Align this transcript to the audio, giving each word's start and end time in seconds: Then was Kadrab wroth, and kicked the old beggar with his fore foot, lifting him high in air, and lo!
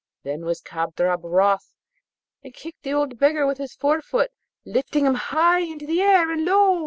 Then 0.23 0.45
was 0.45 0.61
Kadrab 0.61 1.19
wroth, 1.23 1.75
and 2.43 2.55
kicked 2.55 2.81
the 2.81 2.91
old 2.91 3.19
beggar 3.19 3.45
with 3.45 3.59
his 3.59 3.75
fore 3.75 4.01
foot, 4.01 4.31
lifting 4.65 5.05
him 5.05 5.13
high 5.13 5.59
in 5.59 5.77
air, 5.87 6.31
and 6.31 6.43
lo! 6.43 6.79